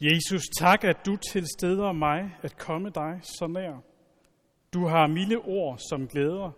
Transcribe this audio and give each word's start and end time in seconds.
Jesus, 0.00 0.42
tak, 0.58 0.84
at 0.84 1.06
du 1.06 1.16
tilsteder 1.16 1.92
mig 1.92 2.36
at 2.42 2.58
komme 2.58 2.90
dig 2.90 3.20
så 3.22 3.46
nær. 3.46 3.82
Du 4.74 4.86
har 4.86 5.06
milde 5.06 5.36
ord 5.36 5.78
som 5.90 6.08
glæder, 6.08 6.50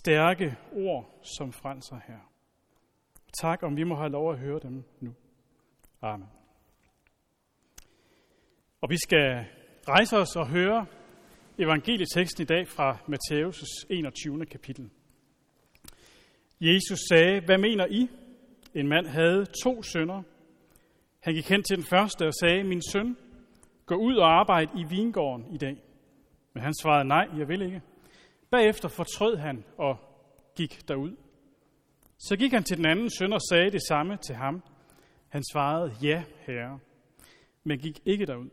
stærke 0.00 0.56
ord 0.72 1.20
som 1.38 1.52
frelser 1.52 2.00
her. 2.06 2.32
Tak, 3.40 3.62
om 3.62 3.76
vi 3.76 3.84
må 3.84 3.94
have 3.94 4.10
lov 4.10 4.32
at 4.32 4.38
høre 4.38 4.60
dem 4.62 4.84
nu. 5.00 5.14
Amen. 6.02 6.28
Og 8.80 8.90
vi 8.90 8.96
skal 8.96 9.46
rejse 9.88 10.16
os 10.16 10.36
og 10.36 10.48
høre 10.48 10.86
evangelieteksten 11.58 12.42
i 12.42 12.46
dag 12.46 12.68
fra 12.68 12.98
Matthæus' 13.08 13.86
21. 13.90 14.46
kapitel. 14.46 14.90
Jesus 16.60 16.98
sagde, 17.08 17.40
hvad 17.40 17.58
mener 17.58 17.86
I? 17.86 18.08
En 18.74 18.88
mand 18.88 19.06
havde 19.06 19.46
to 19.64 19.82
sønner. 19.82 20.22
Han 21.26 21.34
gik 21.34 21.48
hen 21.48 21.62
til 21.62 21.76
den 21.76 21.84
første 21.84 22.26
og 22.26 22.34
sagde, 22.34 22.64
min 22.64 22.82
søn, 22.92 23.16
gå 23.86 23.94
ud 23.94 24.16
og 24.16 24.38
arbejde 24.40 24.70
i 24.80 24.84
vingården 24.90 25.54
i 25.54 25.58
dag. 25.58 25.76
Men 26.52 26.62
han 26.62 26.74
svarede, 26.82 27.08
nej, 27.08 27.28
jeg 27.38 27.48
vil 27.48 27.62
ikke. 27.62 27.82
Bagefter 28.50 28.88
fortrød 28.88 29.36
han 29.36 29.64
og 29.78 29.96
gik 30.56 30.88
derud. 30.88 31.16
Så 32.18 32.36
gik 32.36 32.52
han 32.52 32.64
til 32.64 32.76
den 32.76 32.86
anden 32.86 33.10
søn 33.10 33.32
og 33.32 33.40
sagde 33.50 33.70
det 33.70 33.82
samme 33.88 34.16
til 34.16 34.34
ham. 34.34 34.62
Han 35.28 35.42
svarede, 35.52 35.92
ja, 36.02 36.24
herre, 36.38 36.78
men 37.64 37.78
gik 37.78 38.00
ikke 38.04 38.26
derud. 38.26 38.50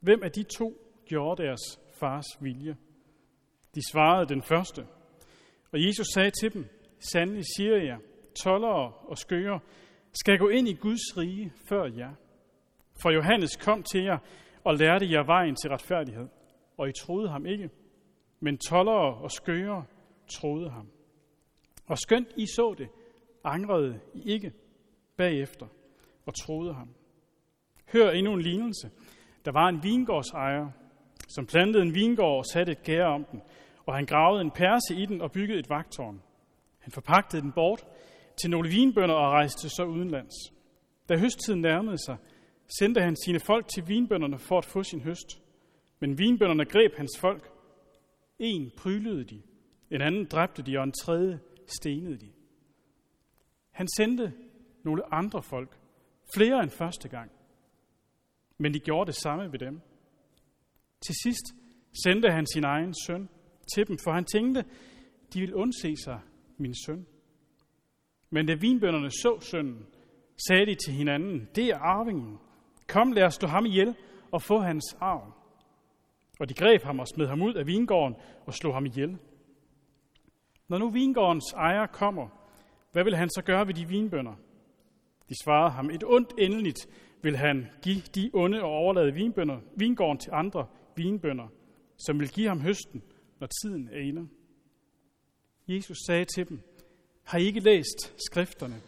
Hvem 0.00 0.22
af 0.22 0.32
de 0.32 0.42
to 0.42 0.74
gjorde 1.06 1.42
deres 1.42 1.80
fars 2.00 2.26
vilje? 2.40 2.76
De 3.74 3.80
svarede 3.92 4.28
den 4.28 4.42
første. 4.42 4.86
Og 5.72 5.86
Jesus 5.86 6.06
sagde 6.14 6.30
til 6.30 6.52
dem, 6.54 6.66
sandelig 7.12 7.44
siger 7.56 7.76
jeg, 7.76 7.98
tollere 8.42 8.92
og 8.92 9.18
skøger 9.18 9.58
skal 10.12 10.38
gå 10.38 10.48
ind 10.48 10.68
i 10.68 10.74
Guds 10.74 11.16
rige 11.16 11.52
før 11.68 11.84
jer. 11.84 12.14
For 13.02 13.10
Johannes 13.10 13.56
kom 13.56 13.82
til 13.82 14.02
jer 14.02 14.18
og 14.64 14.74
lærte 14.74 15.12
jer 15.12 15.22
vejen 15.22 15.56
til 15.56 15.70
retfærdighed, 15.70 16.28
og 16.76 16.88
I 16.88 16.92
troede 16.92 17.28
ham 17.28 17.46
ikke. 17.46 17.70
Men 18.40 18.58
tollere 18.58 19.14
og 19.14 19.30
skøre 19.30 19.84
troede 20.28 20.70
ham. 20.70 20.88
Og 21.86 21.98
skønt 21.98 22.28
I 22.36 22.46
så 22.46 22.74
det, 22.78 22.88
angrede 23.44 24.00
I 24.14 24.22
ikke 24.30 24.52
bagefter 25.16 25.66
og 26.26 26.34
troede 26.34 26.74
ham. 26.74 26.88
Hør 27.92 28.10
endnu 28.10 28.32
en 28.32 28.42
lignelse. 28.42 28.90
Der 29.44 29.52
var 29.52 29.68
en 29.68 29.82
vingårdsejer, 29.82 30.70
som 31.28 31.46
plantede 31.46 31.82
en 31.82 31.94
vingård 31.94 32.38
og 32.38 32.46
satte 32.46 32.72
et 32.72 32.82
gær 32.82 33.04
om 33.04 33.24
den, 33.24 33.42
og 33.86 33.94
han 33.94 34.06
gravede 34.06 34.40
en 34.40 34.50
perse 34.50 34.94
i 34.94 35.06
den 35.06 35.20
og 35.20 35.32
byggede 35.32 35.58
et 35.58 35.70
vagtårn. 35.70 36.22
Han 36.78 36.92
forpagtede 36.92 37.42
den 37.42 37.52
bort 37.52 37.86
til 38.40 38.50
nogle 38.50 38.68
vinbønder 38.68 39.14
og 39.14 39.30
rejste 39.32 39.68
så 39.68 39.84
udenlands. 39.84 40.34
Da 41.08 41.18
høsttiden 41.18 41.60
nærmede 41.60 41.98
sig, 41.98 42.16
sendte 42.78 43.00
han 43.00 43.16
sine 43.24 43.40
folk 43.40 43.68
til 43.68 43.88
vinbønderne 43.88 44.38
for 44.38 44.58
at 44.58 44.64
få 44.64 44.82
sin 44.82 45.00
høst. 45.00 45.42
Men 46.00 46.18
vinbønderne 46.18 46.64
greb 46.64 46.96
hans 46.96 47.18
folk. 47.18 47.50
En 48.38 48.70
prylede 48.76 49.24
de, 49.24 49.42
en 49.90 50.00
anden 50.00 50.24
dræbte 50.24 50.62
de, 50.62 50.78
og 50.78 50.84
en 50.84 50.92
tredje 50.92 51.40
stenede 51.66 52.18
de. 52.18 52.30
Han 53.70 53.88
sendte 53.96 54.32
nogle 54.84 55.14
andre 55.14 55.42
folk, 55.42 55.78
flere 56.36 56.62
end 56.62 56.70
første 56.70 57.08
gang. 57.08 57.30
Men 58.58 58.74
de 58.74 58.78
gjorde 58.80 59.06
det 59.06 59.20
samme 59.20 59.52
ved 59.52 59.58
dem. 59.58 59.80
Til 61.06 61.14
sidst 61.22 61.54
sendte 62.04 62.30
han 62.30 62.46
sin 62.46 62.64
egen 62.64 62.94
søn 63.06 63.28
til 63.74 63.88
dem, 63.88 63.98
for 64.04 64.12
han 64.12 64.24
tænkte, 64.24 64.64
de 65.34 65.40
vil 65.40 65.54
undse 65.54 65.96
sig 66.04 66.20
min 66.58 66.74
søn. 66.86 67.06
Men 68.30 68.46
da 68.46 68.54
vinbønderne 68.54 69.10
så 69.10 69.38
sønnen, 69.40 69.86
sagde 70.48 70.66
de 70.66 70.74
til 70.74 70.94
hinanden, 70.94 71.48
det 71.54 71.64
er 71.64 71.78
arvingen. 71.78 72.38
Kom, 72.88 73.12
lad 73.12 73.24
os 73.24 73.34
slå 73.34 73.48
ham 73.48 73.66
ihjel 73.66 73.94
og 74.32 74.42
få 74.42 74.58
hans 74.58 74.96
arv. 75.00 75.32
Og 76.40 76.48
de 76.48 76.54
greb 76.54 76.82
ham 76.82 76.98
og 76.98 77.08
smed 77.08 77.26
ham 77.26 77.42
ud 77.42 77.54
af 77.54 77.66
vingården 77.66 78.16
og 78.46 78.54
slog 78.54 78.74
ham 78.74 78.86
ihjel. 78.86 79.18
Når 80.68 80.78
nu 80.78 80.90
vingårdens 80.90 81.52
ejer 81.52 81.86
kommer, 81.86 82.28
hvad 82.92 83.04
vil 83.04 83.16
han 83.16 83.30
så 83.30 83.42
gøre 83.42 83.66
ved 83.66 83.74
de 83.74 83.88
vinbønder? 83.88 84.34
De 85.28 85.34
svarede 85.44 85.70
ham, 85.70 85.90
et 85.90 86.04
ondt 86.04 86.32
endeligt 86.38 86.88
vil 87.22 87.36
han 87.36 87.66
give 87.82 88.00
de 88.14 88.30
onde 88.34 88.62
og 88.62 88.70
overlade 88.70 89.14
vinbønder, 89.14 89.60
vingården 89.76 90.18
til 90.18 90.30
andre 90.32 90.66
vinbønder, 90.96 91.48
som 91.98 92.20
vil 92.20 92.28
give 92.28 92.48
ham 92.48 92.60
høsten, 92.60 93.02
når 93.40 93.48
tiden 93.62 93.88
er 93.92 94.00
inde. 94.00 94.28
Jesus 95.68 95.98
sagde 96.06 96.24
til 96.24 96.48
dem, 96.48 96.60
har 97.30 97.38
I 97.38 97.44
ikke 97.44 97.60
læst 97.60 98.14
skrifterne? 98.30 98.80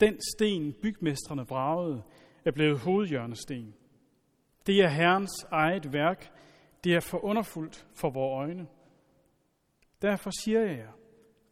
Den 0.00 0.18
sten, 0.34 0.72
bygmestrene 0.82 1.46
bragede, 1.46 2.02
er 2.44 2.50
blevet 2.50 2.78
hovedhjørnesten. 2.78 3.74
Det 4.66 4.80
er 4.80 4.88
Herrens 4.88 5.46
eget 5.50 5.92
værk. 5.92 6.30
Det 6.84 6.94
er 6.94 7.00
for 7.00 7.24
underfuldt 7.24 7.86
for 7.94 8.10
vores 8.10 8.48
øjne. 8.48 8.66
Derfor 10.02 10.30
siger 10.44 10.60
jeg 10.60 10.78
jer, 10.78 10.92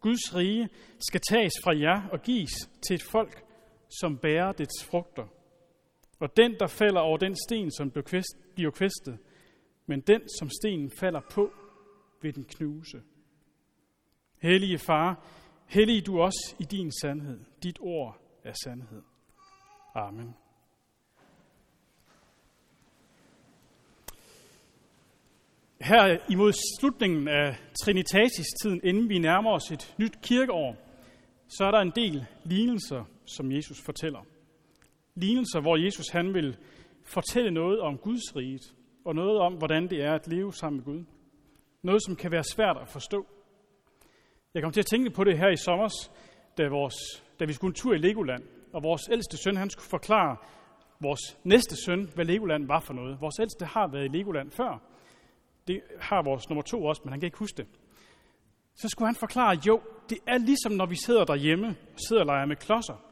Guds 0.01 0.35
rige 0.37 0.69
skal 0.99 1.21
tages 1.31 1.53
fra 1.65 1.79
jer 1.79 2.09
og 2.09 2.23
gives 2.23 2.53
til 2.89 2.95
et 2.95 3.03
folk, 3.03 3.45
som 4.01 4.19
bærer 4.19 4.53
dets 4.53 4.85
frugter. 4.85 5.27
Og 6.21 6.37
den, 6.37 6.57
der 6.61 6.67
falder 6.67 7.01
over 7.01 7.17
den 7.17 7.37
sten, 7.49 7.71
som 7.71 7.91
bliver 8.55 8.71
kvæstet, 8.71 9.19
men 9.87 10.01
den, 10.01 10.21
som 10.39 10.51
stenen 10.63 10.91
falder 10.99 11.21
på, 11.31 11.53
vil 12.23 12.35
den 12.35 12.45
knuse. 12.45 13.03
Hellige 14.39 14.79
far, 14.79 15.27
hellig 15.67 16.07
du 16.07 16.21
også 16.21 16.55
i 16.59 16.65
din 16.65 16.93
sandhed. 17.01 17.41
Dit 17.63 17.79
ord 17.81 18.21
er 18.45 18.53
sandhed. 18.65 19.03
Amen. 19.95 20.35
Her 25.81 26.19
imod 26.31 26.53
slutningen 26.81 27.29
af 27.29 27.57
Trinitatis-tiden, 27.85 28.81
inden 28.85 29.09
vi 29.09 29.19
nærmer 29.19 29.51
os 29.51 29.71
et 29.71 29.95
nyt 29.99 30.19
kirkeår, 30.23 30.77
så 31.49 31.65
er 31.65 31.71
der 31.71 31.81
en 31.81 31.93
del 31.97 32.27
lignelser, 32.45 33.05
som 33.27 33.53
Jesus 33.53 33.81
fortæller. 33.85 34.21
Lignelser, 35.15 35.61
hvor 35.61 35.77
Jesus 35.77 36.09
han 36.09 36.35
vil 36.35 36.57
fortælle 37.05 37.51
noget 37.51 37.81
om 37.81 37.99
Guds 37.99 38.37
rige, 38.37 38.59
og 39.05 39.15
noget 39.15 39.39
om, 39.41 39.55
hvordan 39.55 39.91
det 39.91 40.03
er 40.05 40.15
at 40.15 40.29
leve 40.29 40.53
sammen 40.55 40.77
med 40.77 40.85
Gud. 40.85 41.05
Noget, 41.83 42.03
som 42.07 42.17
kan 42.17 42.31
være 42.31 42.45
svært 42.45 42.77
at 42.77 42.89
forstå. 42.89 43.27
Jeg 44.55 44.63
kom 44.63 44.73
til 44.73 44.81
at 44.81 44.87
tænke 44.87 45.11
på 45.11 45.25
det 45.25 45.39
her 45.39 45.49
i 45.49 45.57
sommer, 45.57 45.89
da, 46.59 46.69
vores, 46.69 46.95
da 47.41 47.45
vi 47.45 47.53
skulle 47.53 47.71
en 47.71 47.75
tur 47.75 47.95
i 47.95 47.99
Legoland, 47.99 48.43
og 48.73 48.83
vores 48.83 49.03
ældste 49.13 49.37
søn 49.37 49.57
han 49.57 49.71
skulle 49.71 49.89
forklare 49.91 50.37
vores 51.01 51.39
næste 51.45 51.77
søn, 51.85 52.11
hvad 52.15 52.25
Legoland 52.25 52.67
var 52.67 52.81
for 52.81 52.95
noget. 52.95 53.21
Vores 53.21 53.39
ældste 53.41 53.65
har 53.65 53.87
været 53.93 54.05
i 54.05 54.17
Legoland 54.17 54.51
før. 54.51 54.83
Det 55.69 55.81
har 56.01 56.23
vores 56.23 56.49
nummer 56.49 56.63
to 56.63 56.85
også, 56.85 57.03
men 57.05 57.13
han 57.13 57.21
kan 57.21 57.27
ikke 57.27 57.39
huske 57.39 57.57
det. 57.57 57.67
Så 58.75 58.89
skulle 58.89 59.09
han 59.09 59.15
forklare, 59.15 59.59
jo, 59.67 59.81
det 60.11 60.19
er 60.27 60.39
ligesom 60.39 60.73
når 60.73 60.87
vi 60.87 60.97
sidder 61.07 61.25
derhjemme 61.25 61.69
og 61.69 62.01
sidder 62.09 62.23
og 62.23 62.27
leger 62.27 62.47
med 62.47 62.57
klodser. 62.57 63.05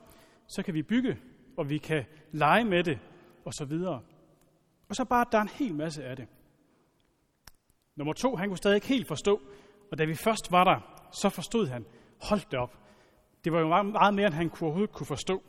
Så 0.48 0.62
kan 0.62 0.74
vi 0.74 0.82
bygge, 0.82 1.18
og 1.56 1.70
vi 1.70 1.78
kan 1.78 2.04
lege 2.32 2.64
med 2.64 2.84
det, 2.84 2.98
og 3.44 3.54
så 3.54 3.64
videre. 3.64 4.00
Og 4.88 4.96
så 4.96 5.04
bare, 5.04 5.24
der 5.32 5.38
er 5.38 5.42
en 5.42 5.48
hel 5.48 5.74
masse 5.74 6.04
af 6.04 6.16
det. 6.16 6.28
Nummer 7.96 8.12
to, 8.12 8.36
han 8.36 8.48
kunne 8.48 8.56
stadig 8.56 8.74
ikke 8.74 8.86
helt 8.86 9.08
forstå, 9.08 9.40
og 9.92 9.98
da 9.98 10.04
vi 10.04 10.14
først 10.14 10.52
var 10.52 10.64
der, 10.64 10.99
så 11.12 11.28
forstod 11.28 11.66
han, 11.66 11.86
hold 12.22 12.40
det 12.50 12.58
op. 12.58 12.76
Det 13.44 13.52
var 13.52 13.60
jo 13.60 13.82
meget 13.82 14.14
mere, 14.14 14.26
end 14.26 14.34
han 14.34 14.50
kunne 14.50 14.66
overhovedet 14.66 14.94
kunne 14.94 15.06
forstå 15.06 15.42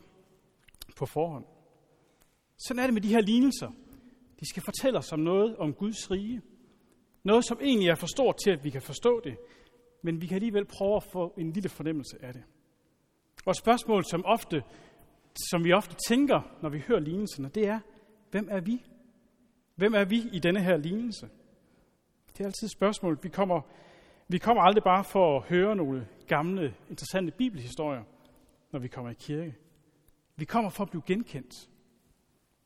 på 0.98 1.06
forhånd. 1.06 1.46
Sådan 2.58 2.80
er 2.80 2.88
det 2.88 2.94
med 2.94 3.02
de 3.02 3.08
her 3.08 3.22
lignelser. 3.22 3.72
De 4.40 4.50
skal 4.50 4.64
fortælle 4.64 5.00
os 5.00 5.12
om 5.12 5.20
noget 5.20 5.58
om 5.58 5.74
Guds 5.74 6.12
rige. 6.12 6.42
Noget, 7.24 7.46
som 7.46 7.58
egentlig 7.62 7.90
er 7.90 7.96
for 7.96 8.08
stort 8.08 8.36
til, 8.44 8.52
at 8.52 8.64
vi 8.64 8.70
kan 8.70 8.82
forstå 8.82 9.22
det, 9.24 9.38
men 10.02 10.22
vi 10.22 10.28
kan 10.28 10.36
alligevel 10.36 10.66
prøve 10.66 10.96
at 10.96 11.04
få 11.04 11.34
en 11.38 11.52
lille 11.52 11.70
fornemmelse 11.70 12.18
af 12.22 12.34
det. 12.34 12.44
Og 13.46 13.56
spørgsmål, 13.56 14.06
som, 14.06 14.26
ofte, 14.26 14.64
som 15.52 15.64
vi 15.64 15.74
ofte 15.74 15.96
tænker, 16.08 16.42
når 16.62 16.70
vi 16.70 16.84
hører 16.88 17.00
lignelserne, 17.00 17.50
det 17.50 17.68
er, 17.68 17.80
hvem 18.32 18.48
er 18.52 18.60
vi? 18.60 18.84
Hvem 19.76 19.94
er 19.94 20.06
vi 20.06 20.30
i 20.34 20.40
denne 20.40 20.64
her 20.64 20.78
lignelse? 20.78 21.30
Det 22.34 22.40
er 22.40 22.46
altid 22.46 22.68
et 22.68 22.72
spørgsmål. 22.72 23.20
Vi 23.24 23.30
kommer 23.30 23.62
vi 24.32 24.38
kommer 24.38 24.64
aldrig 24.64 24.84
bare 24.84 25.04
for 25.04 25.38
at 25.38 25.50
høre 25.50 25.76
nogle 25.76 26.08
gamle, 26.28 26.76
interessante 26.90 27.32
bibelhistorier, 27.32 28.04
når 28.72 28.80
vi 28.80 28.88
kommer 28.88 29.12
i 29.12 29.14
kirke. 29.14 29.56
Vi 30.36 30.46
kommer 30.46 30.70
for 30.70 30.84
at 30.84 30.90
blive 30.90 31.04
genkendt. 31.06 31.70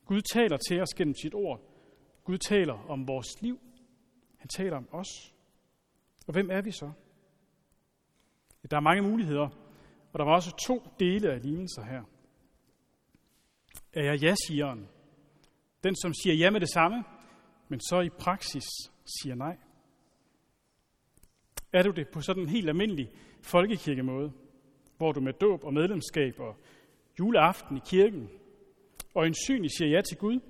Gud 0.04 0.20
taler 0.20 0.56
til 0.56 0.80
os 0.80 0.94
gennem 0.96 1.14
sit 1.14 1.34
ord. 1.34 1.60
Gud 2.24 2.38
taler 2.38 2.90
om 2.90 3.08
vores 3.08 3.42
liv. 3.42 3.60
Han 4.38 4.48
taler 4.48 4.76
om 4.76 4.88
os. 4.92 5.34
Og 6.26 6.32
hvem 6.32 6.50
er 6.50 6.62
vi 6.62 6.70
så? 6.70 6.92
Der 8.70 8.76
er 8.76 8.80
mange 8.80 9.02
muligheder, 9.02 9.48
og 10.12 10.18
der 10.18 10.24
var 10.24 10.34
også 10.34 10.56
to 10.66 10.82
dele 11.00 11.32
af 11.32 11.42
lignelser 11.42 11.84
her. 11.84 12.02
Er 13.92 14.04
jeg 14.04 14.22
ja-sigeren? 14.22 14.88
Den, 15.84 15.96
som 15.96 16.14
siger 16.14 16.34
ja 16.34 16.50
med 16.50 16.60
det 16.60 16.70
samme, 16.70 17.04
men 17.68 17.80
så 17.80 18.00
i 18.00 18.08
praksis 18.08 18.64
siger 19.04 19.34
nej. 19.34 19.56
Er 21.76 21.82
du 21.82 21.90
det 21.90 22.08
på 22.08 22.20
sådan 22.20 22.42
en 22.42 22.48
helt 22.48 22.68
almindelig 22.68 23.10
folkekirkemåde, 23.42 24.32
hvor 24.96 25.12
du 25.12 25.20
med 25.20 25.32
dåb 25.32 25.64
og 25.64 25.74
medlemskab 25.74 26.40
og 26.40 26.56
juleaften 27.18 27.76
i 27.76 27.80
kirken 27.86 28.28
og 29.14 29.26
en 29.26 29.34
syn 29.34 29.68
siger 29.68 29.90
ja 29.90 30.00
til 30.00 30.16
Gud, 30.16 30.40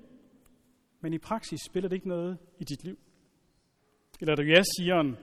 men 1.01 1.13
i 1.13 1.19
praksis 1.19 1.61
spiller 1.71 1.89
det 1.89 1.97
ikke 1.97 2.09
noget 2.09 2.39
i 2.59 2.65
dit 2.65 2.85
liv. 2.85 2.99
Eller 4.21 4.33
er 4.33 4.37
du 4.37 4.43
ja 4.43 4.63
siger 4.63 5.17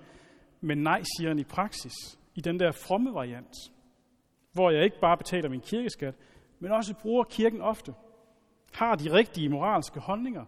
men 0.61 0.77
nej 0.77 1.01
siger 1.17 1.39
i 1.39 1.43
praksis, 1.43 1.93
i 2.35 2.41
den 2.41 2.59
der 2.59 2.71
fromme 2.71 3.13
variant, 3.13 3.55
hvor 4.51 4.71
jeg 4.71 4.83
ikke 4.83 4.99
bare 5.01 5.17
betaler 5.17 5.49
min 5.49 5.61
kirkeskat, 5.61 6.15
men 6.59 6.71
også 6.71 6.95
bruger 7.01 7.23
kirken 7.23 7.61
ofte, 7.61 7.93
har 8.73 8.95
de 8.95 9.13
rigtige 9.13 9.49
moralske 9.49 9.99
holdninger, 9.99 10.45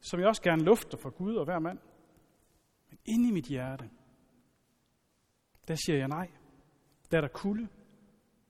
som 0.00 0.20
jeg 0.20 0.28
også 0.28 0.42
gerne 0.42 0.64
lufter 0.64 0.98
for 0.98 1.10
Gud 1.10 1.34
og 1.34 1.44
hver 1.44 1.58
mand. 1.58 1.78
Men 2.90 2.98
inde 3.06 3.28
i 3.28 3.32
mit 3.32 3.46
hjerte, 3.46 3.90
der 5.70 5.76
siger 5.76 5.98
jeg 5.98 6.08
nej. 6.08 6.28
Der 7.10 7.16
er 7.16 7.20
der 7.20 7.28
kulde, 7.28 7.68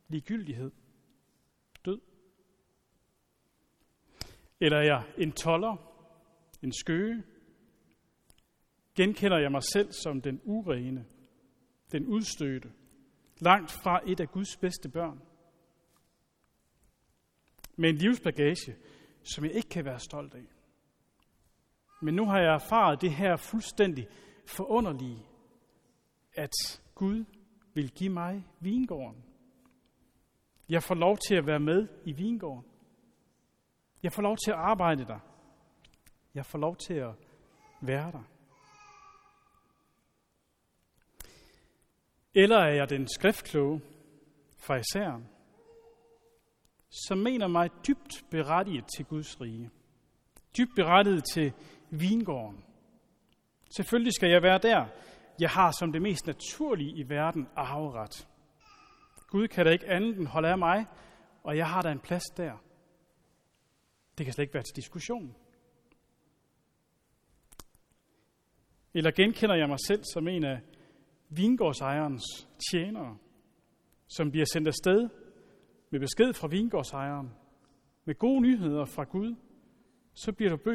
ligegyldighed, 0.08 0.70
død. 1.84 2.00
Eller 4.61 4.78
er 4.78 4.82
jeg 4.82 5.05
en 5.19 5.32
toller, 5.32 5.76
en 6.62 6.72
skøge? 6.72 7.25
Genkender 8.94 9.38
jeg 9.38 9.52
mig 9.52 9.62
selv 9.72 9.93
som 9.93 10.20
den 10.20 10.40
urene, 10.44 11.06
den 11.93 12.06
udstødte, 12.06 12.72
langt 13.40 13.72
fra 13.72 14.00
et 14.06 14.20
af 14.20 14.28
Guds 14.28 14.56
bedste 14.56 14.88
børn? 14.88 15.22
Med 17.76 17.90
en 17.90 17.96
livsbagage, 17.96 18.76
som 19.22 19.44
jeg 19.44 19.52
ikke 19.52 19.69
kan 19.69 19.84
være 19.84 20.00
stolt 20.00 20.34
af. 20.34 20.46
Men 22.02 22.14
nu 22.14 22.25
har 22.25 22.38
jeg 22.38 22.55
erfaret 22.55 23.00
det 23.00 23.11
her 23.11 23.37
fuldstændig 23.37 24.08
forunderlige, 24.46 25.26
at 26.34 26.81
Gud 27.00 27.25
vil 27.75 27.91
give 27.91 28.11
mig 28.11 28.47
vingården. 28.58 29.25
Jeg 30.69 30.82
får 30.82 30.94
lov 30.94 31.19
til 31.29 31.35
at 31.35 31.47
være 31.47 31.61
med 31.61 31.88
i 32.05 32.12
vingården. 32.12 32.64
Jeg 34.02 34.12
får 34.12 34.23
lov 34.23 34.37
til 34.37 34.50
at 34.50 34.56
arbejde 34.56 35.05
der. 35.05 35.19
Jeg 36.35 36.47
får 36.47 36.58
lov 36.58 36.76
til 36.76 36.94
at 36.94 37.14
være 37.81 38.12
der. 38.12 38.23
Eller 42.35 42.58
er 42.58 42.75
jeg 42.75 42.91
den 42.91 43.08
skriftkloge 43.08 43.81
fra 44.58 44.76
isæren, 44.76 45.29
som 46.91 47.19
mener 47.19 47.46
mig 47.49 47.70
dybt 47.87 48.25
berettiget 48.31 48.85
til 48.96 49.05
Guds 49.05 49.41
rige. 49.41 49.70
Dybt 50.58 50.75
berettiget 50.76 51.25
til 51.35 51.53
vingården. 51.91 52.64
Selvfølgelig 53.76 54.12
skal 54.12 54.31
jeg 54.31 54.43
være 54.43 54.58
der. 54.58 54.87
Jeg 55.41 55.50
har 55.50 55.73
som 55.79 55.93
det 55.93 56.03
mest 56.03 56.27
naturlige 56.27 56.97
i 56.97 57.09
verden 57.09 57.49
arveret. 57.56 58.29
Gud 59.29 59.49
kan 59.49 59.67
da 59.67 59.73
ikke 59.73 59.88
andet 59.88 60.19
end 60.19 60.27
holde 60.27 60.49
af 60.49 60.59
mig, 60.59 60.87
og 61.43 61.56
jeg 61.56 61.69
har 61.69 61.82
da 61.82 61.93
en 61.93 62.00
plads 62.00 62.25
der. 62.37 62.53
Det 64.19 64.27
kan 64.27 64.32
slet 64.32 64.43
ikke 64.43 64.55
være 64.55 64.62
til 64.62 64.77
diskussion. 64.77 65.37
Eller 68.94 69.11
genkender 69.11 69.55
jeg 69.55 69.69
mig 69.69 69.79
selv 69.87 70.05
som 70.12 70.29
en 70.29 70.44
af 70.44 70.61
vingårdsejerens 71.29 72.49
tjenere, 72.71 73.19
som 74.09 74.31
bliver 74.31 74.47
sendt 74.53 74.69
afsted 74.69 75.09
med 75.91 76.00
besked 76.00 76.32
fra 76.32 76.49
vingårdsejeren, 76.49 77.31
med 78.05 78.15
gode 78.15 78.41
nyheder 78.41 78.85
fra 78.85 79.05
Gud, 79.05 79.35
så 80.15 80.32
bliver 80.32 80.56
du 80.56 80.71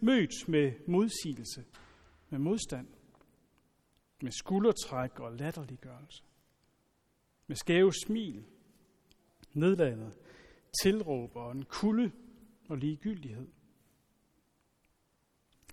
mødt 0.00 0.48
med 0.48 0.72
modsigelse, 0.86 1.64
med 2.30 2.38
modstand, 2.38 2.86
med 4.22 4.32
skuldertræk 4.32 5.20
og 5.20 5.32
latterliggørelse, 5.32 6.22
med 7.46 7.56
skæve 7.56 7.92
smil, 8.06 8.44
nedladet, 9.52 10.18
tilråb 10.82 11.36
og 11.36 11.52
en 11.52 11.64
kulde 11.64 12.12
og 12.68 12.78
ligegyldighed. 12.78 13.48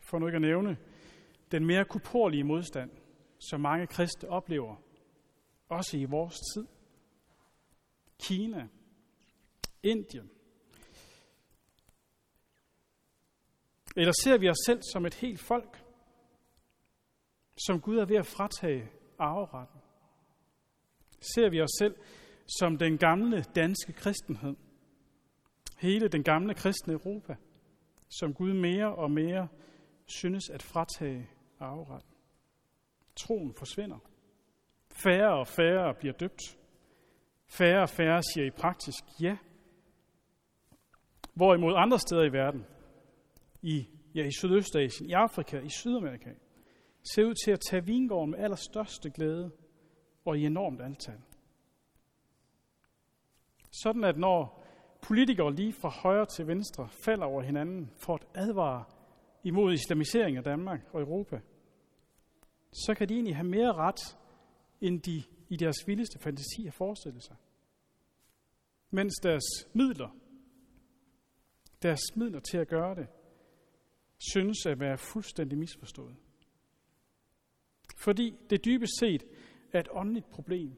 For 0.01 0.19
nu 0.19 0.27
ikke 0.27 0.35
at 0.35 0.41
nævne 0.41 0.77
den 1.51 1.65
mere 1.65 1.85
kuporlige 1.85 2.43
modstand, 2.43 2.91
som 3.49 3.61
mange 3.61 3.87
kristne 3.87 4.29
oplever, 4.29 4.75
også 5.69 5.97
i 5.97 6.05
vores 6.05 6.35
tid. 6.53 6.67
Kina, 8.19 8.67
Indien. 9.83 10.29
Eller 13.95 14.13
ser 14.23 14.37
vi 14.37 14.49
os 14.49 14.57
selv 14.65 14.81
som 14.93 15.05
et 15.05 15.13
helt 15.13 15.39
folk, 15.39 15.84
som 17.57 17.81
Gud 17.81 17.97
er 17.97 18.05
ved 18.05 18.15
at 18.15 18.25
fratage 18.25 18.89
arveretten? 19.19 19.81
Ser 21.19 21.49
vi 21.49 21.61
os 21.61 21.69
selv 21.79 21.95
som 22.59 22.77
den 22.77 22.97
gamle 22.97 23.43
danske 23.55 23.93
kristenhed, 23.93 24.55
hele 25.77 26.07
den 26.07 26.23
gamle 26.23 26.53
kristne 26.53 26.93
Europa, 26.93 27.35
som 28.19 28.33
Gud 28.33 28.53
mere 28.53 28.95
og 28.95 29.11
mere 29.11 29.47
synes 30.05 30.49
at 30.49 30.63
fratage 30.63 31.29
arveretten? 31.59 32.11
Troen 33.15 33.53
forsvinder. 33.53 33.97
Færre 34.91 35.39
og 35.39 35.47
færre 35.47 35.93
bliver 35.93 36.13
døbt. 36.13 36.57
Færre 37.47 37.81
og 37.81 37.89
færre 37.89 38.23
siger 38.23 38.45
i 38.45 38.51
praktisk 38.51 39.03
ja. 39.21 39.37
Hvorimod 41.33 41.73
andre 41.75 41.99
steder 41.99 42.23
i 42.23 42.33
verden, 42.33 42.65
i, 43.61 43.87
ja, 44.15 44.25
i 44.25 44.31
Sydøstasien, 44.31 45.09
i 45.09 45.13
Afrika, 45.13 45.59
i 45.59 45.69
Sydamerika, 45.69 46.29
ser 47.13 47.25
ud 47.25 47.33
til 47.45 47.51
at 47.51 47.59
tage 47.69 47.85
vingården 47.85 48.31
med 48.31 48.39
allerstørste 48.39 49.09
glæde 49.09 49.51
og 50.25 50.37
i 50.37 50.45
enormt 50.45 50.81
antal. 50.81 51.21
Sådan 53.71 54.03
at 54.03 54.17
når 54.17 54.65
politikere 55.01 55.55
lige 55.55 55.73
fra 55.73 55.89
højre 55.89 56.25
til 56.25 56.47
venstre 56.47 56.89
falder 56.89 57.25
over 57.25 57.41
hinanden 57.41 57.91
for 57.97 58.13
at 58.13 58.27
advare 58.35 58.83
imod 59.43 59.73
islamisering 59.73 60.37
af 60.37 60.43
Danmark 60.43 60.81
og 60.93 61.01
Europa, 61.01 61.39
så 62.73 62.95
kan 62.97 63.09
de 63.09 63.13
egentlig 63.13 63.35
have 63.35 63.47
mere 63.47 63.73
ret, 63.73 64.17
end 64.81 65.01
de 65.01 65.23
i 65.49 65.57
deres 65.57 65.75
vildeste 65.87 66.19
fantasi 66.19 66.63
har 66.63 66.71
forestillet 66.71 67.23
sig. 67.23 67.35
Mens 68.89 69.13
deres 69.23 69.43
midler, 69.73 70.09
deres 71.81 72.01
midler 72.15 72.39
til 72.39 72.57
at 72.57 72.67
gøre 72.67 72.95
det, 72.95 73.07
synes 74.31 74.65
at 74.65 74.79
være 74.79 74.97
fuldstændig 74.97 75.57
misforstået. 75.57 76.15
Fordi 78.05 78.35
det 78.49 78.65
dybest 78.65 78.99
set 78.99 79.23
er 79.73 79.79
et 79.79 79.87
åndeligt 79.91 80.29
problem. 80.29 80.71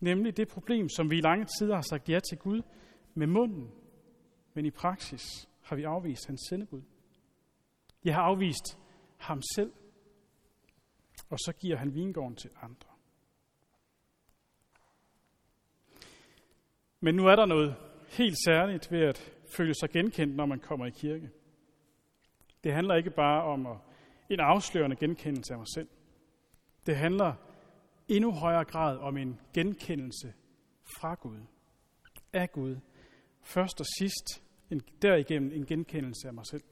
Nemlig 0.00 0.36
det 0.36 0.48
problem, 0.48 0.88
som 0.88 1.10
vi 1.10 1.18
i 1.18 1.20
lange 1.20 1.46
tider 1.58 1.74
har 1.74 1.82
sagt 1.82 2.08
ja 2.08 2.20
til 2.20 2.38
Gud 2.38 2.62
med 3.14 3.26
munden, 3.26 3.70
men 4.54 4.64
i 4.64 4.70
praksis 4.70 5.48
har 5.62 5.76
vi 5.76 5.82
afvist 5.82 6.26
hans 6.26 6.40
sendebud. 6.48 6.82
Jeg 8.04 8.14
har 8.14 8.22
afvist 8.22 8.78
ham 9.16 9.42
selv 9.54 9.72
og 11.30 11.38
så 11.38 11.52
giver 11.52 11.76
han 11.76 11.94
vingården 11.94 12.36
til 12.36 12.50
andre. 12.62 12.88
Men 17.00 17.14
nu 17.14 17.26
er 17.26 17.36
der 17.36 17.46
noget 17.46 17.76
helt 18.08 18.36
særligt 18.44 18.92
ved 18.92 19.00
at 19.00 19.32
føle 19.56 19.74
sig 19.74 19.90
genkendt, 19.90 20.36
når 20.36 20.46
man 20.46 20.60
kommer 20.60 20.86
i 20.86 20.90
kirke. 20.90 21.30
Det 22.64 22.72
handler 22.72 22.94
ikke 22.94 23.10
bare 23.10 23.42
om 23.42 23.66
at 23.66 23.76
en 24.28 24.40
afslørende 24.40 24.96
genkendelse 24.96 25.52
af 25.52 25.58
mig 25.58 25.66
selv. 25.74 25.88
Det 26.86 26.96
handler 26.96 27.34
endnu 28.08 28.32
højere 28.32 28.64
grad 28.64 28.98
om 28.98 29.16
en 29.16 29.40
genkendelse 29.54 30.34
fra 30.98 31.14
Gud, 31.14 31.40
af 32.32 32.52
Gud, 32.52 32.76
først 33.42 33.80
og 33.80 33.86
sidst 33.98 34.44
en, 34.70 34.80
derigennem 35.02 35.52
en 35.52 35.66
genkendelse 35.66 36.28
af 36.28 36.34
mig 36.34 36.46
selv. 36.46 36.64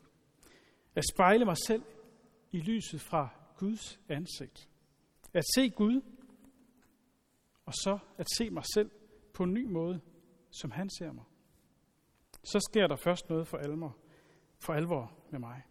At 0.95 1.05
spejle 1.15 1.45
mig 1.45 1.57
selv 1.67 1.83
i 2.53 2.61
lyset 2.61 3.01
fra 3.01 3.29
Guds 3.57 4.01
ansigt. 4.09 4.69
At 5.35 5.43
se 5.55 5.71
Gud, 5.71 6.01
og 7.67 7.73
så 7.73 7.99
at 8.19 8.27
se 8.37 8.51
mig 8.51 8.65
selv 8.75 8.91
på 9.35 9.43
en 9.43 9.55
ny 9.55 9.65
måde, 9.65 10.01
som 10.51 10.71
han 10.71 10.91
ser 10.91 11.13
mig. 11.13 11.25
Så 12.45 12.61
sker 12.71 12.87
der 12.87 12.97
først 12.97 13.29
noget 13.29 13.49
for 13.49 13.57
alvor, 13.57 13.97
for 14.59 14.73
alvor 14.73 15.13
med 15.31 15.41
mig. 15.41 15.63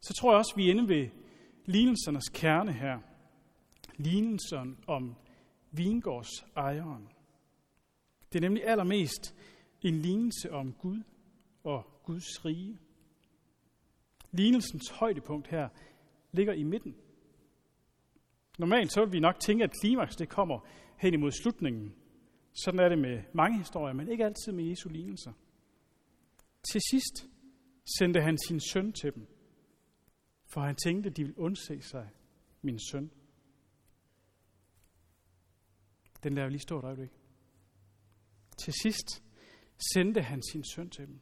Så 0.00 0.14
tror 0.14 0.30
jeg 0.32 0.38
også, 0.38 0.52
vi 0.56 0.66
er 0.66 0.70
inde 0.70 0.88
ved 0.88 1.08
lignelsernes 1.64 2.28
kerne 2.28 2.72
her. 2.72 2.98
Lignelsen 3.96 4.78
om 4.86 5.14
vingårdsejeren. 5.70 7.08
Det 8.32 8.38
er 8.38 8.40
nemlig 8.40 8.66
allermest 8.66 9.34
en 9.82 9.94
lignelse 9.94 10.52
om 10.52 10.72
Gud 10.72 11.02
og 11.64 12.00
Guds 12.04 12.44
rige. 12.44 12.78
Lignelsens 14.32 14.88
højdepunkt 14.88 15.48
her 15.48 15.68
ligger 16.32 16.52
i 16.52 16.62
midten. 16.62 16.96
Normalt 18.58 18.92
så 18.92 19.04
vil 19.04 19.12
vi 19.12 19.20
nok 19.20 19.40
tænke, 19.40 19.64
at 19.64 19.72
klimaks 19.80 20.16
det 20.16 20.28
kommer 20.28 20.58
hen 20.98 21.14
imod 21.14 21.32
slutningen. 21.32 21.94
Sådan 22.64 22.80
er 22.80 22.88
det 22.88 22.98
med 22.98 23.22
mange 23.34 23.58
historier, 23.58 23.94
men 23.94 24.08
ikke 24.08 24.24
altid 24.24 24.52
med 24.52 24.64
Jesu 24.64 24.88
lignelser. 24.88 25.32
Til 26.72 26.80
sidst 26.90 27.28
sendte 27.98 28.20
han 28.20 28.38
sin 28.48 28.60
søn 28.60 28.92
til 28.92 29.14
dem, 29.14 29.26
for 30.48 30.60
han 30.60 30.76
tænkte, 30.76 31.10
de 31.10 31.22
ville 31.22 31.38
undse 31.38 31.82
sig 31.82 32.08
min 32.62 32.78
søn. 32.78 33.10
Den 36.22 36.34
lader 36.34 36.48
lige 36.48 36.60
stå 36.60 36.80
der, 36.80 36.90
ikke? 36.90 37.14
Til 38.58 38.72
sidst 38.82 39.24
sendte 39.94 40.22
han 40.22 40.42
sin 40.52 40.64
søn 40.64 40.90
til 40.90 41.06
dem. 41.06 41.20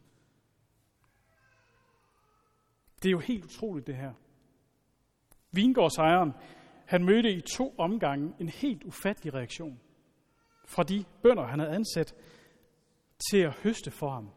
Det 3.03 3.09
er 3.09 3.11
jo 3.11 3.19
helt 3.19 3.45
utroligt, 3.45 3.87
det 3.87 3.95
her. 3.95 4.13
Vingårdsejeren, 5.51 6.31
han 6.85 7.05
mødte 7.05 7.33
i 7.33 7.41
to 7.41 7.75
omgange 7.77 8.33
en 8.39 8.49
helt 8.49 8.83
ufattelig 8.83 9.33
reaktion 9.33 9.79
fra 10.67 10.83
de 10.83 11.05
bønder, 11.23 11.43
han 11.43 11.59
havde 11.59 11.75
ansat 11.75 12.15
til 13.31 13.37
at 13.37 13.53
høste 13.53 13.91
for 13.91 14.09
ham, 14.09 14.29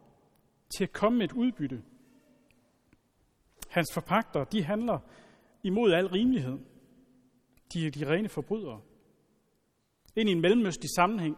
til 0.76 0.85
at 0.85 0.92
komme 0.92 1.18
med 1.18 1.25
et 1.25 1.32
udbytte. 1.32 1.82
Hans 3.71 3.95
forpagter, 3.95 4.45
de 4.45 4.65
handler 4.65 4.99
imod 5.62 5.93
al 5.93 6.07
rimelighed. 6.07 6.59
De 7.73 7.87
er 7.87 7.91
de 7.91 8.09
rene 8.09 8.29
forbrydere. 8.29 8.81
Ind 10.17 10.29
i 10.29 10.33
en 10.33 10.41
mellemøstlig 10.41 10.91
sammenhæng, 10.97 11.37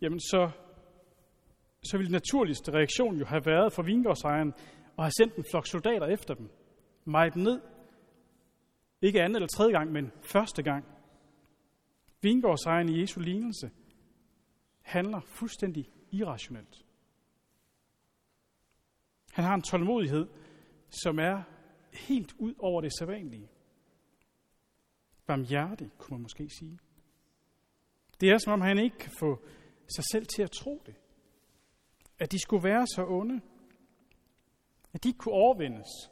jamen 0.00 0.20
så, 0.20 0.50
så 1.84 1.96
ville 1.96 2.06
den 2.06 2.12
naturligste 2.12 2.72
reaktion 2.72 3.16
jo 3.16 3.24
have 3.24 3.46
været 3.46 3.72
for 3.72 3.82
vingårdsejeren 3.82 4.52
at 4.98 5.04
have 5.04 5.12
sendt 5.18 5.34
en 5.34 5.44
flok 5.50 5.66
soldater 5.66 6.06
efter 6.06 6.34
dem. 6.34 6.50
Meget 7.04 7.36
ned. 7.36 7.60
Ikke 9.02 9.22
anden 9.22 9.36
eller 9.36 9.48
tredje 9.48 9.72
gang, 9.72 9.92
men 9.92 10.12
første 10.22 10.62
gang. 10.62 10.84
Vingårdsejeren 12.22 12.88
i 12.88 13.00
Jesu 13.00 13.20
lignelse 13.20 13.70
handler 14.82 15.20
fuldstændig 15.20 15.90
irrationelt. 16.12 16.84
Han 19.32 19.44
har 19.44 19.54
en 19.54 19.62
tålmodighed, 19.62 20.26
som 20.90 21.18
er 21.18 21.42
helt 21.92 22.34
ud 22.38 22.54
over 22.58 22.80
det 22.80 22.92
sædvanlige. 22.98 23.48
Barmhjertig, 25.26 25.90
kunne 25.98 26.14
man 26.14 26.22
måske 26.22 26.50
sige. 26.58 26.78
Det 28.20 28.30
er 28.30 28.38
som 28.38 28.52
om 28.52 28.60
han 28.60 28.78
ikke 28.78 28.98
kan 28.98 29.12
få 29.18 29.44
sig 29.96 30.04
selv 30.12 30.26
til 30.26 30.42
at 30.42 30.50
tro 30.50 30.82
det. 30.86 30.94
At 32.18 32.32
de 32.32 32.38
skulle 32.38 32.64
være 32.64 32.86
så 32.86 33.06
onde. 33.08 33.40
At 34.92 35.04
de 35.04 35.08
ikke 35.08 35.18
kunne 35.18 35.34
overvindes 35.34 36.10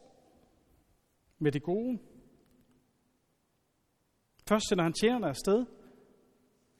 med 1.38 1.52
det 1.52 1.62
gode. 1.62 1.98
Først 4.48 4.68
sender 4.68 4.84
han 4.84 4.92
tjenerne 4.92 5.28
afsted, 5.28 5.66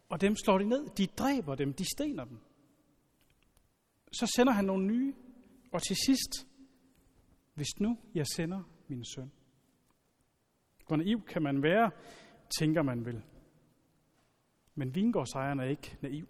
og 0.09 0.21
dem 0.21 0.37
slår 0.37 0.59
de 0.59 0.65
ned. 0.65 0.87
De 0.87 1.07
dræber 1.07 1.55
dem, 1.55 1.73
de 1.73 1.85
stener 1.97 2.25
dem. 2.25 2.39
Så 4.13 4.33
sender 4.37 4.53
han 4.53 4.65
nogle 4.65 4.87
nye, 4.87 5.15
og 5.73 5.83
til 5.83 5.97
sidst, 6.07 6.47
hvis 7.59 7.81
nu 7.81 7.99
jeg 8.15 8.27
sender 8.27 8.63
min 8.89 9.05
søn. 9.05 9.33
Hvor 10.87 10.97
naiv 10.97 11.23
kan 11.25 11.43
man 11.43 11.63
være, 11.63 11.91
tænker 12.59 12.83
man 12.83 13.05
vel. 13.05 13.23
Men 14.75 14.95
vingårdsejeren 14.95 15.61
er 15.61 15.65
ikke 15.65 15.99
naiv. 16.03 16.29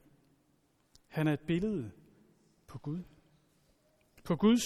Han 1.09 1.29
er 1.29 1.33
et 1.33 1.41
billede 1.47 1.91
på 2.67 2.79
Gud. 2.79 3.03
På 4.25 4.37
Guds 4.37 4.65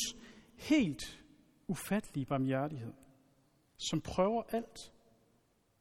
helt 0.58 1.24
ufattelige 1.66 2.26
barmhjertighed, 2.26 2.92
som 3.90 4.00
prøver 4.00 4.42
alt. 4.42 4.78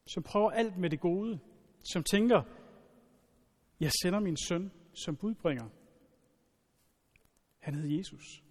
Som 0.07 0.23
prøver 0.23 0.51
alt 0.51 0.77
med 0.77 0.89
det 0.89 0.99
gode. 0.99 1.39
Som 1.93 2.03
tænker, 2.03 2.43
jeg 3.79 3.91
sender 4.01 4.19
min 4.19 4.37
søn 4.37 4.71
som 4.93 5.15
budbringer. 5.15 5.69
Han 7.59 7.75
hed 7.75 7.87
Jesus. 7.87 8.43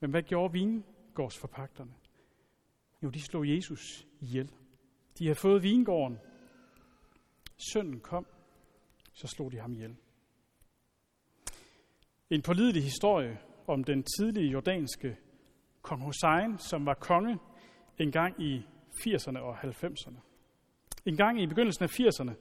Men 0.00 0.10
hvad 0.10 0.22
gjorde 0.22 0.52
vingårdsforpagterne? 0.52 1.92
Jo, 3.02 3.10
de 3.10 3.20
slog 3.20 3.48
Jesus 3.48 4.06
ihjel. 4.20 4.50
De 5.18 5.24
havde 5.24 5.38
fået 5.38 5.62
vingården. 5.62 6.18
Sønnen 7.72 8.00
kom, 8.00 8.26
så 9.12 9.26
slog 9.26 9.52
de 9.52 9.58
ham 9.60 9.72
ihjel. 9.72 9.96
En 12.30 12.42
pålidelig 12.42 12.82
historie 12.82 13.38
om 13.66 13.84
den 13.84 14.02
tidlige 14.02 14.50
jordanske 14.50 15.16
kong 15.82 16.02
Hussein, 16.02 16.58
som 16.58 16.86
var 16.86 16.94
konge 16.94 17.38
en 17.98 18.12
gang 18.12 18.42
i 18.42 18.66
80'erne 19.00 19.38
og 19.38 19.58
90'erne. 19.58 20.20
En 21.06 21.16
gang 21.16 21.42
i 21.42 21.46
begyndelsen 21.46 21.84
af 21.84 22.00
80'erne 22.00 22.32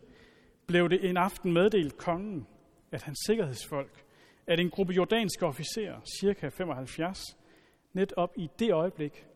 blev 0.67 0.89
det 0.89 1.09
en 1.09 1.17
aften 1.17 1.53
meddelt 1.53 1.97
kongen, 1.97 2.47
at 2.91 3.03
hans 3.03 3.19
sikkerhedsfolk, 3.27 4.03
at 4.47 4.59
en 4.59 4.69
gruppe 4.69 4.93
jordanske 4.93 5.45
officerer, 5.45 6.01
cirka 6.21 6.49
75, 6.49 7.19
netop 7.97 8.33
i 8.35 8.49
det 8.59 8.73
øjeblik 8.73 9.27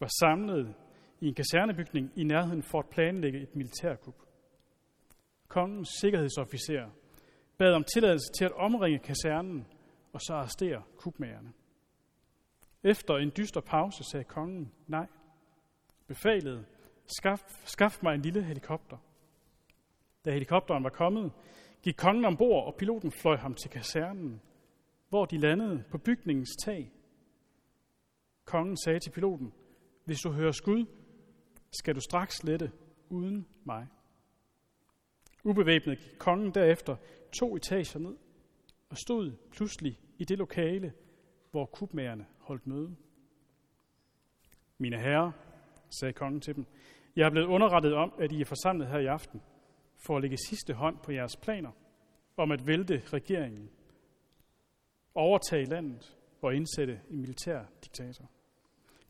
var 0.00 0.10
samlet 0.20 0.74
i 1.20 1.28
en 1.28 1.34
kasernebygning 1.34 2.12
i 2.16 2.24
nærheden 2.24 2.62
for 2.62 2.78
at 2.78 2.88
planlægge 2.88 3.40
et 3.42 3.56
militærkup. 3.56 4.14
Kongens 5.48 5.88
sikkerhedsofficer 6.00 6.90
bad 7.58 7.72
om 7.72 7.84
tilladelse 7.84 8.32
til 8.38 8.44
at 8.44 8.52
omringe 8.52 8.98
kasernen 8.98 9.66
og 10.12 10.20
så 10.20 10.34
arrestere 10.34 10.82
kupmagerne. 10.96 11.52
Efter 12.82 13.14
en 13.14 13.32
dyster 13.36 13.60
pause 13.60 14.04
sagde 14.10 14.24
kongen 14.24 14.72
nej. 14.86 15.06
Befalede, 16.06 16.64
skaf, 17.06 17.42
skaf 17.64 17.98
mig 18.02 18.14
en 18.14 18.22
lille 18.22 18.42
helikopter. 18.44 18.96
Da 20.24 20.32
helikopteren 20.32 20.84
var 20.84 20.90
kommet, 20.90 21.32
gik 21.82 21.94
kongen 21.94 22.24
ombord, 22.24 22.66
og 22.66 22.74
piloten 22.74 23.12
fløj 23.12 23.36
ham 23.36 23.54
til 23.54 23.70
kasernen, 23.70 24.40
hvor 25.08 25.24
de 25.24 25.38
landede 25.38 25.84
på 25.90 25.98
bygningens 25.98 26.56
tag. 26.64 26.92
Kongen 28.48 28.76
sagde 28.76 28.98
til 28.98 29.10
piloten, 29.10 29.52
hvis 30.04 30.20
du 30.20 30.32
hører 30.32 30.52
skud, 30.52 30.84
skal 31.78 31.94
du 31.94 32.00
straks 32.00 32.44
lette 32.44 32.72
uden 33.08 33.46
mig. 33.64 33.86
Ubevæbnet 35.44 35.98
gik 35.98 36.18
kongen 36.18 36.54
derefter 36.54 36.96
to 37.38 37.56
etager 37.56 37.98
ned 37.98 38.16
og 38.90 38.96
stod 38.96 39.32
pludselig 39.50 40.00
i 40.18 40.24
det 40.24 40.38
lokale, 40.38 40.92
hvor 41.50 41.66
kubmagerne 41.66 42.26
holdt 42.38 42.66
møde. 42.66 42.96
Mine 44.78 44.98
herrer, 44.98 45.32
sagde 46.00 46.12
kongen 46.12 46.40
til 46.40 46.56
dem, 46.56 46.66
jeg 47.16 47.26
er 47.26 47.30
blevet 47.30 47.46
underrettet 47.46 47.94
om, 47.94 48.12
at 48.18 48.32
I 48.32 48.40
er 48.40 48.44
forsamlet 48.44 48.88
her 48.88 48.98
i 48.98 49.06
aften 49.06 49.42
for 50.06 50.16
at 50.16 50.22
lægge 50.22 50.36
sidste 50.48 50.74
hånd 50.74 50.98
på 51.04 51.12
jeres 51.12 51.36
planer 51.36 51.70
om 52.36 52.50
at 52.50 52.66
vælte 52.66 53.02
regeringen, 53.12 53.70
overtage 55.14 55.64
landet 55.64 56.18
og 56.42 56.54
indsætte 56.54 57.00
en 57.10 57.20
militær 57.20 57.64
diktator. 57.84 58.30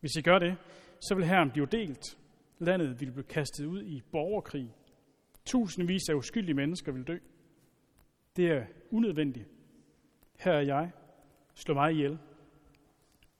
Hvis 0.00 0.17
I 0.17 0.23
gør 0.23 0.38
det, 0.38 0.57
så 1.00 1.14
vil 1.14 1.25
herren 1.25 1.50
blive 1.50 1.67
delt. 1.67 2.19
Landet 2.59 3.00
vil 3.00 3.12
blive 3.12 3.25
kastet 3.25 3.67
ud 3.67 3.83
i 3.83 4.02
borgerkrig. 4.12 4.75
Tusindvis 5.45 6.09
af 6.11 6.14
uskyldige 6.14 6.55
mennesker 6.55 6.93
vil 6.93 7.07
dø. 7.07 7.19
Det 8.37 8.47
er 8.50 8.67
unødvendigt. 8.90 9.49
Her 10.38 10.52
er 10.52 10.61
jeg. 10.61 10.90
Slå 11.55 11.75
mig 11.75 11.93
ihjel 11.93 12.19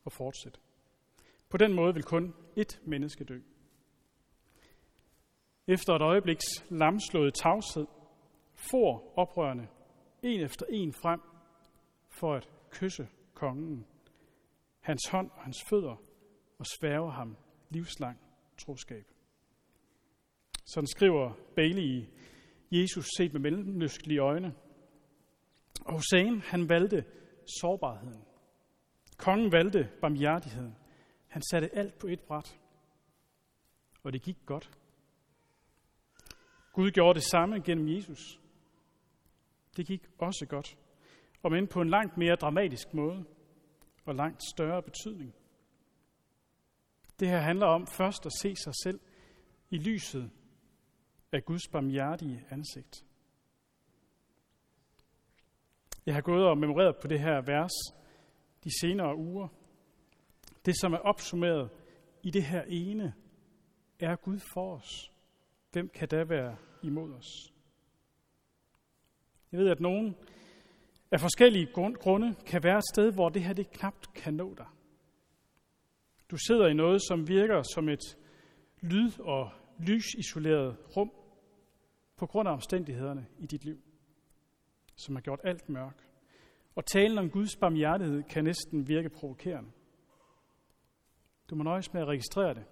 og 0.05 0.13
fortsæt. 0.13 0.61
På 1.49 1.57
den 1.57 1.75
måde 1.75 1.95
vil 1.95 2.03
kun 2.03 2.35
ét 2.59 2.81
menneske 2.85 3.25
dø. 3.25 3.41
Efter 5.67 5.95
et 5.95 6.03
øjebliks 6.03 6.45
lamslået 6.71 7.35
tavshed, 7.35 7.87
for 8.55 9.19
oprørende 9.19 9.69
en 10.23 10.41
efter 10.41 10.67
en 10.69 10.93
frem 10.93 11.21
for 12.09 12.35
at 12.35 12.49
kysse 12.71 13.09
kongen. 13.35 13.87
Hans 14.81 15.09
hånd 15.11 15.31
og 15.31 15.43
hans 15.43 15.59
fødder 15.71 15.97
og 16.59 16.67
sværge 16.67 17.13
ham 17.13 17.37
livslang 17.71 18.19
troskab. 18.59 19.05
Sådan 20.67 20.87
skriver 20.87 21.33
Bailey 21.57 21.83
i 21.83 22.09
Jesus 22.71 23.07
set 23.17 23.33
med 23.33 23.41
mellemløskelige 23.41 24.21
øjne. 24.21 24.55
Og 25.85 25.95
Hussein, 25.95 26.41
han 26.41 26.69
valgte 26.69 27.05
sårbarheden. 27.61 28.25
Kongen 29.17 29.53
valgte 29.53 29.91
barmhjertigheden. 30.01 30.77
Han 31.29 31.43
satte 31.51 31.75
alt 31.75 31.99
på 31.99 32.07
et 32.07 32.21
bræt. 32.21 32.61
Og 34.03 34.13
det 34.13 34.23
gik 34.23 34.37
godt. 34.47 34.71
Gud 36.73 36.91
gjorde 36.91 37.15
det 37.15 37.29
samme 37.31 37.61
gennem 37.61 37.89
Jesus. 37.89 38.41
Det 39.77 39.87
gik 39.87 40.09
også 40.19 40.47
godt. 40.49 40.79
Og 41.43 41.51
men 41.51 41.67
på 41.69 41.81
en 41.81 41.91
langt 41.91 42.17
mere 42.17 42.37
dramatisk 42.37 42.95
måde 42.95 43.25
og 44.05 44.15
langt 44.15 44.43
større 44.55 44.83
betydning. 44.83 45.35
Det 47.21 47.29
her 47.29 47.39
handler 47.39 47.67
om 47.67 47.87
først 47.87 48.27
at 48.27 48.33
se 48.33 48.57
sig 48.57 48.73
selv 48.83 49.01
i 49.71 49.79
lyset 49.79 50.31
af 51.33 51.45
Guds 51.45 51.69
barmhjertige 51.69 52.45
ansigt. 52.51 53.05
Jeg 56.07 56.15
har 56.15 56.23
gået 56.23 56.47
og 56.47 56.59
memoreret 56.59 56.97
på 57.03 57.09
det 57.09 57.21
her 57.21 57.41
vers 57.41 57.73
de 58.65 58.81
senere 58.81 59.17
uger. 59.17 59.49
Det, 60.65 60.81
som 60.81 60.93
er 60.93 60.99
opsummeret 60.99 61.71
i 62.23 62.31
det 62.31 62.43
her 62.43 62.63
ene, 62.63 63.15
er 64.01 64.17
Gud 64.17 64.39
for 64.53 64.77
os. 64.77 65.13
Hvem 65.73 65.89
kan 65.89 66.09
da 66.09 66.25
være 66.25 66.57
imod 66.83 67.13
os? 67.13 67.53
Jeg 69.53 69.61
ved, 69.61 69.71
at 69.71 69.81
nogen 69.81 70.17
af 71.11 71.21
forskellige 71.21 71.67
grunde 72.01 72.35
kan 72.47 72.63
være 72.63 72.79
et 72.79 72.85
sted, 72.95 73.13
hvor 73.13 73.29
det 73.29 73.45
her 73.45 73.53
det 73.53 73.71
knapt 73.71 74.15
kan 74.15 74.35
nå 74.35 74.55
dig. 74.55 74.67
Du 76.31 76.37
sidder 76.37 76.67
i 76.67 76.75
noget, 76.75 77.03
som 77.09 77.29
virker 77.29 77.63
som 77.75 77.89
et 77.89 78.19
lyd- 78.81 79.21
og 79.21 79.51
lysisoleret 79.79 80.77
rum 80.97 81.13
på 82.17 82.27
grund 82.27 82.49
af 82.49 82.53
omstændighederne 82.53 83.27
i 83.39 83.47
dit 83.47 83.65
liv, 83.65 83.81
som 84.97 85.15
har 85.15 85.23
gjort 85.23 85.41
alt 85.45 85.69
mørk. 85.69 86.05
Og 86.75 86.87
talen 86.87 87.19
om 87.19 87.31
Guds 87.31 87.57
barmhjertighed 87.57 88.23
kan 88.23 88.45
næsten 88.45 88.89
virke 88.89 89.09
provokerende. 89.09 89.71
Du 91.51 91.55
må 91.55 91.63
nøjes 91.63 91.93
med 91.93 92.01
at 92.03 92.09
registrere 92.09 92.55
det. 92.55 92.65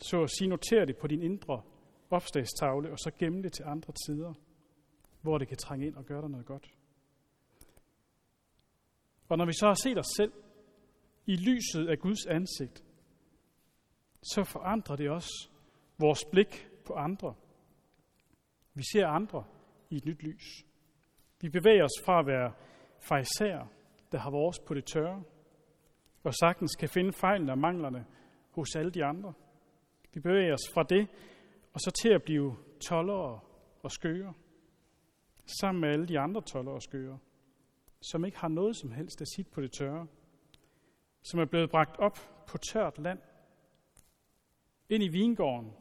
Så 0.00 0.22
at 0.22 0.30
sige, 0.30 0.48
noter 0.48 0.84
det 0.84 0.96
på 0.96 1.06
din 1.06 1.22
indre 1.22 1.62
opslagstavle, 2.10 2.90
og 2.90 2.98
så 2.98 3.10
gemme 3.18 3.42
det 3.42 3.52
til 3.52 3.64
andre 3.64 3.92
tider, 4.06 4.34
hvor 5.22 5.38
det 5.38 5.48
kan 5.48 5.56
trænge 5.56 5.86
ind 5.86 5.96
og 5.96 6.04
gøre 6.04 6.22
dig 6.22 6.30
noget 6.30 6.46
godt. 6.46 6.74
Og 9.28 9.38
når 9.38 9.46
vi 9.46 9.52
så 9.52 9.66
har 9.66 9.74
set 9.74 9.98
os 9.98 10.06
selv 10.16 10.32
i 11.28 11.36
lyset 11.36 11.88
af 11.88 11.98
Guds 11.98 12.26
ansigt, 12.26 12.84
så 14.22 14.44
forandrer 14.44 14.96
det 14.96 15.10
også 15.10 15.48
vores 15.98 16.24
blik 16.32 16.68
på 16.84 16.92
andre. 16.92 17.34
Vi 18.74 18.82
ser 18.92 19.06
andre 19.06 19.44
i 19.90 19.96
et 19.96 20.04
nyt 20.04 20.22
lys. 20.22 20.64
Vi 21.40 21.48
bevæger 21.48 21.84
os 21.84 22.04
fra 22.04 22.20
at 22.20 22.26
være 22.26 22.52
fejser, 23.00 23.66
der 24.12 24.18
har 24.18 24.30
vores 24.30 24.58
på 24.66 24.74
det 24.74 24.84
tørre, 24.84 25.22
og 26.24 26.34
sagtens 26.34 26.74
kan 26.74 26.88
finde 26.88 27.12
fejlene 27.12 27.52
og 27.52 27.58
manglerne 27.58 28.06
hos 28.50 28.76
alle 28.76 28.90
de 28.90 29.04
andre. 29.04 29.32
Vi 30.14 30.20
bevæger 30.20 30.52
os 30.52 30.74
fra 30.74 30.82
det, 30.82 31.08
og 31.72 31.80
så 31.80 31.90
til 32.02 32.08
at 32.08 32.22
blive 32.22 32.56
tollere 32.88 33.40
og 33.82 33.90
skøre, 33.90 34.34
sammen 35.60 35.80
med 35.80 35.88
alle 35.88 36.08
de 36.08 36.18
andre 36.18 36.42
tollere 36.42 36.74
og 36.74 36.82
skøre, 36.82 37.18
som 38.00 38.24
ikke 38.24 38.38
har 38.38 38.48
noget 38.48 38.76
som 38.76 38.92
helst 38.92 39.20
at 39.20 39.28
sige 39.36 39.44
på 39.44 39.60
det 39.60 39.72
tørre, 39.72 40.06
som 41.30 41.40
er 41.40 41.44
blevet 41.44 41.70
bragt 41.70 41.98
op 41.98 42.18
på 42.46 42.58
tørt 42.58 42.98
land, 42.98 43.20
ind 44.88 45.02
i 45.02 45.08
vingården 45.08 45.72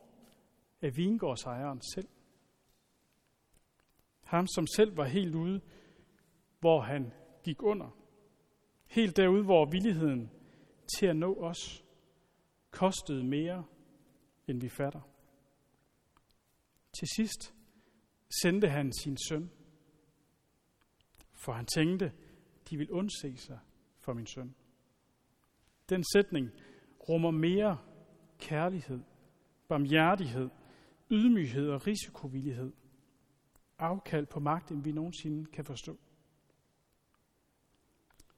af 0.82 0.98
vingårdsejeren 0.98 1.82
selv. 1.82 2.08
Ham, 4.24 4.48
som 4.48 4.68
selv 4.68 4.98
var 4.98 5.06
helt 5.06 5.36
ude, 5.36 5.62
hvor 6.60 6.82
han 6.82 7.14
gik 7.44 7.64
under. 7.64 7.98
Helt 8.86 9.18
derude, 9.18 9.44
hvor 9.44 9.66
villigheden 9.66 10.32
til 10.98 11.06
at 11.06 11.16
nå 11.16 11.36
os 11.36 11.86
kostede 12.72 13.24
mere, 13.24 13.66
end 14.48 14.62
vi 14.62 14.70
fatter. 14.70 15.02
Til 17.00 17.08
sidst 17.16 17.56
sendte 18.42 18.70
han 18.70 18.94
sin 18.94 19.18
søn, 19.30 19.52
for 21.34 21.52
han 21.52 21.66
tænkte, 21.66 22.14
de 22.70 22.78
vil 22.78 22.92
undse 22.92 23.38
sig 23.38 23.60
for 24.00 24.14
min 24.14 24.28
søn. 24.28 24.56
Den 25.90 26.04
sætning 26.14 26.50
rummer 27.10 27.32
mere 27.32 27.78
kærlighed, 28.40 29.00
barmhjertighed, 29.68 30.50
ydmyghed 31.12 31.70
og 31.70 31.88
risikovillighed. 31.88 32.74
Afkald 33.80 34.26
på 34.26 34.40
magt, 34.40 34.72
end 34.72 34.84
vi 34.84 34.92
nogensinde 34.92 35.46
kan 35.46 35.66
forstå. 35.66 35.98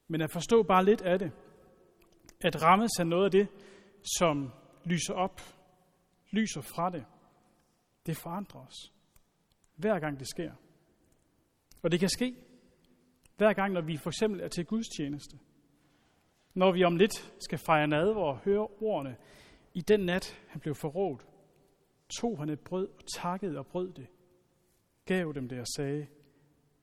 Men 0.08 0.22
at 0.22 0.32
forstå 0.32 0.64
bare 0.64 0.86
lidt 0.86 1.02
af 1.02 1.20
det, 1.20 1.32
at 2.42 2.64
rammes 2.64 2.92
af 3.00 3.08
noget 3.08 3.26
af 3.26 3.32
det, 3.32 3.48
som 4.20 4.52
lyser 4.86 5.14
op, 5.14 5.42
lyser 6.32 6.62
fra 6.62 6.90
det, 6.90 7.06
det 8.06 8.18
forandrer 8.18 8.62
os. 8.62 8.94
Hver 9.76 10.00
gang 10.00 10.20
det 10.20 10.28
sker. 10.28 10.54
Og 11.84 11.92
det 11.92 12.00
kan 12.00 12.10
ske, 12.10 12.36
hver 13.38 13.54
gang, 13.54 13.74
når 13.74 13.82
vi 13.82 13.98
for 13.98 14.10
eksempel 14.10 14.42
er 14.42 14.48
til 14.48 14.66
Guds 14.66 14.88
tjeneste. 14.98 15.38
Når 16.54 16.72
vi 16.72 16.84
om 16.84 16.96
lidt 16.96 17.34
skal 17.40 17.58
fejre 17.58 17.88
nadver 17.88 18.24
og 18.24 18.38
høre 18.38 18.68
ordene, 18.82 19.18
i 19.74 19.82
den 19.82 20.00
nat 20.00 20.40
han 20.48 20.62
blev 20.62 20.76
forrådt, 20.76 21.26
tog 22.20 22.40
han 22.40 22.50
et 22.50 22.60
brød 22.60 22.88
og 22.88 23.04
takkede 23.16 23.60
og 23.60 23.68
brød 23.68 23.94
det, 23.94 24.08
gav 25.06 25.32
dem 25.36 25.50
det 25.50 25.60
og 25.60 25.68
sagde, 25.68 26.08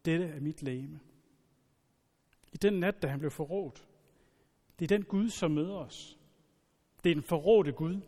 dette 0.04 0.24
er 0.26 0.40
mit 0.40 0.62
læme. 0.62 1.00
I 2.52 2.56
den 2.56 2.80
nat, 2.80 3.02
da 3.02 3.08
han 3.08 3.18
blev 3.18 3.30
forrådt, 3.30 3.88
det 4.78 4.84
er 4.84 4.96
den 4.96 5.04
Gud, 5.04 5.28
som 5.28 5.50
møder 5.50 5.74
os. 5.74 6.18
Det 7.04 7.10
er 7.10 7.14
den 7.14 7.24
forrådte 7.24 7.72
Gud. 7.72 8.00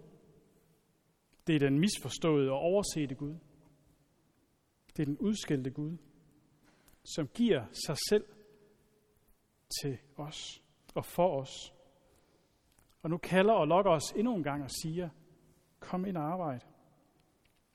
Det 1.46 1.54
er 1.54 1.58
den 1.58 1.78
misforståede 1.78 2.50
og 2.50 2.58
oversete 2.58 3.14
Gud. 3.14 3.34
Det 4.96 5.02
er 5.02 5.06
den 5.06 5.18
udskældte 5.18 5.70
Gud, 5.70 5.96
som 7.04 7.28
giver 7.28 7.66
sig 7.86 7.96
selv 8.08 8.24
til 9.82 9.98
os 10.16 10.62
og 10.98 11.04
for 11.04 11.40
os. 11.40 11.74
Og 13.02 13.10
nu 13.10 13.16
kalder 13.16 13.52
og 13.52 13.66
lokker 13.66 13.90
os 13.90 14.12
endnu 14.16 14.36
en 14.36 14.42
gang 14.42 14.64
og 14.64 14.70
siger, 14.82 15.08
kom 15.80 16.06
ind 16.06 16.16
og 16.16 16.22
arbejde. 16.22 16.64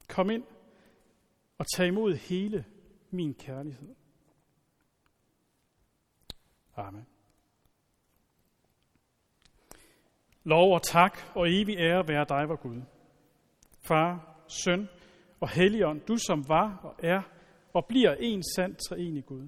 Kom 0.10 0.30
ind 0.30 0.44
og 1.58 1.66
tag 1.76 1.88
imod 1.88 2.16
hele 2.16 2.66
min 3.10 3.34
kærlighed. 3.34 3.96
Amen. 6.76 7.06
Lov 10.44 10.74
og 10.74 10.82
tak 10.84 11.20
og 11.36 11.50
evig 11.50 11.78
ære 11.78 12.08
være 12.08 12.26
dig, 12.30 12.50
vor 12.50 12.56
Gud. 12.56 12.82
Far, 13.82 14.38
søn 14.48 14.90
og 15.40 15.50
helligånd, 15.50 16.02
du 16.02 16.18
som 16.18 16.50
var 16.50 16.80
og 16.84 16.96
er 17.00 17.22
og 17.74 17.86
bliver 17.86 18.16
en 18.20 18.44
sand 18.56 18.76
treenig 18.76 19.26
Gud. 19.26 19.48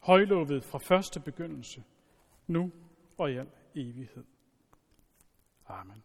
Højlovet 0.00 0.64
fra 0.64 0.78
første 0.78 1.20
begyndelse, 1.20 1.84
nu 2.46 2.70
og 3.18 3.32
i 3.32 3.36
al 3.36 3.48
evighed. 3.74 4.24
Amen. 5.66 6.02